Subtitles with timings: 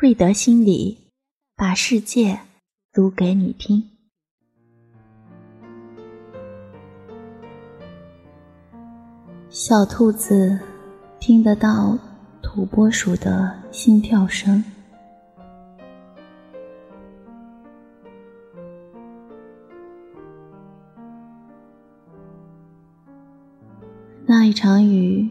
[0.00, 0.96] 瑞德心里，
[1.56, 2.38] 把世界
[2.92, 3.82] 读给你听。
[9.50, 10.56] 小兔子
[11.18, 11.98] 听得到
[12.40, 14.62] 土拨鼠的心跳声。
[24.24, 25.28] 那一场雨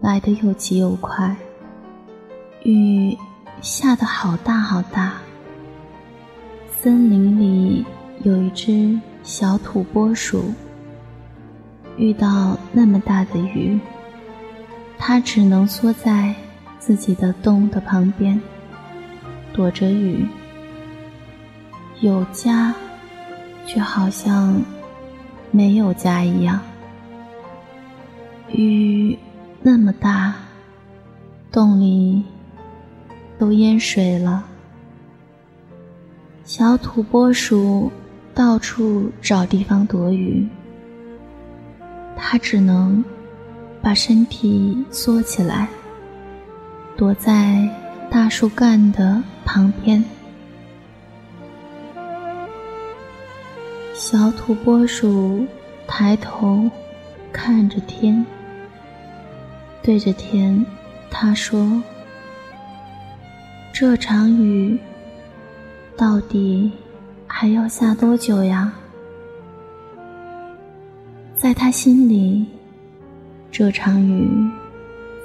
[0.00, 1.36] 来得又急又快，
[2.64, 3.14] 雨。
[3.60, 5.14] 下得好大好大。
[6.78, 7.84] 森林里
[8.22, 10.52] 有一只小土拨鼠，
[11.96, 13.78] 遇到那么大的雨，
[14.98, 16.34] 它只能缩在
[16.78, 18.40] 自己的洞的旁边，
[19.52, 20.26] 躲着雨。
[22.00, 22.74] 有家，
[23.66, 24.62] 却好像
[25.50, 26.60] 没有家一样。
[28.52, 29.18] 雨
[29.62, 30.34] 那么大，
[31.50, 32.22] 洞里。
[33.38, 34.44] 都淹水了，
[36.44, 37.90] 小土拨鼠
[38.34, 40.48] 到处找地方躲雨，
[42.16, 43.04] 它只能
[43.82, 45.68] 把身体缩起来，
[46.96, 47.68] 躲在
[48.10, 50.02] 大树干的旁边。
[53.92, 55.46] 小土拨鼠
[55.86, 56.70] 抬头
[57.32, 58.24] 看着天，
[59.82, 60.64] 对着天，
[61.10, 61.82] 他说。
[63.78, 64.78] 这场雨
[65.98, 66.72] 到底
[67.26, 68.72] 还要下多久呀？
[71.34, 72.46] 在他心里，
[73.52, 74.30] 这场雨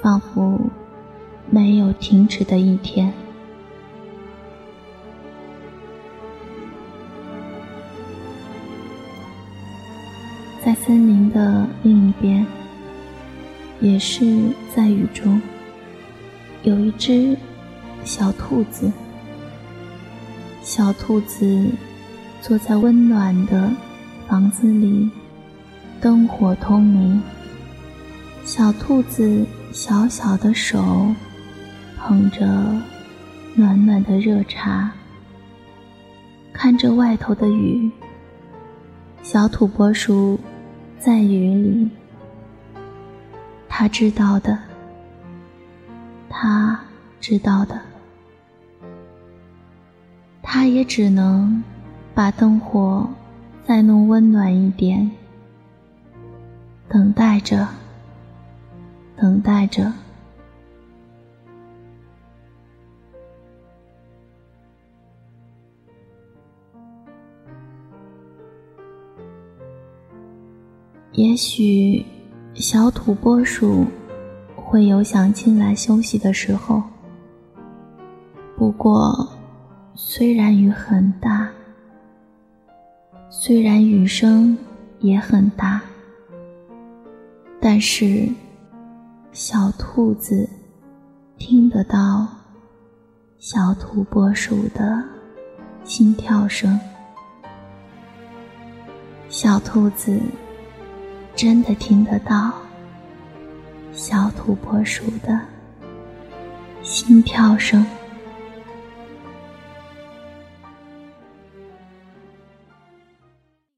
[0.02, 0.60] 仿佛
[1.48, 3.10] 没有停止的一天。
[10.62, 12.46] 在森林的另一边，
[13.80, 14.42] 也是
[14.76, 15.40] 在雨中，
[16.64, 17.34] 有一只。
[18.04, 18.90] 小兔子，
[20.62, 21.70] 小兔子
[22.40, 23.70] 坐在温暖的
[24.28, 25.08] 房子里，
[26.00, 27.22] 灯火通明。
[28.44, 31.14] 小兔子小小的手
[31.96, 32.44] 捧着
[33.54, 34.90] 暖暖的热茶，
[36.52, 37.90] 看着外头的雨。
[39.22, 40.38] 小土拨鼠
[40.98, 41.90] 在雨里，
[43.68, 44.58] 他知道的，
[46.28, 46.78] 他
[47.20, 47.80] 知道的。
[50.54, 51.64] 他也只能
[52.14, 53.08] 把灯火
[53.66, 55.10] 再弄温暖一点，
[56.90, 57.66] 等待着，
[59.16, 59.90] 等待着。
[71.12, 72.04] 也许
[72.52, 73.86] 小土拨鼠
[74.54, 76.82] 会有想进来休息的时候，
[78.54, 79.26] 不过。
[79.94, 81.50] 虽然雨很大，
[83.28, 84.56] 虽然雨声
[85.00, 85.82] 也很大，
[87.60, 88.26] 但是
[89.32, 90.48] 小兔子
[91.36, 92.26] 听得到
[93.38, 95.04] 小土拨鼠的
[95.84, 96.80] 心跳声。
[99.28, 100.18] 小兔子
[101.36, 102.52] 真的听得到
[103.92, 105.38] 小土拨鼠的
[106.82, 107.84] 心跳声。